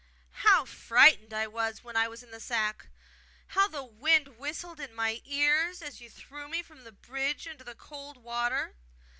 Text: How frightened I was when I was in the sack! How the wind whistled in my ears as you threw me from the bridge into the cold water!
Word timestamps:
How 0.41 0.65
frightened 0.65 1.31
I 1.31 1.45
was 1.45 1.83
when 1.83 1.95
I 1.95 2.07
was 2.07 2.23
in 2.23 2.31
the 2.31 2.39
sack! 2.39 2.87
How 3.49 3.67
the 3.67 3.83
wind 3.83 4.39
whistled 4.39 4.79
in 4.79 4.95
my 4.95 5.21
ears 5.25 5.83
as 5.83 6.01
you 6.01 6.09
threw 6.09 6.47
me 6.47 6.63
from 6.63 6.85
the 6.85 6.91
bridge 6.91 7.45
into 7.45 7.63
the 7.63 7.75
cold 7.75 8.17
water! 8.17 8.73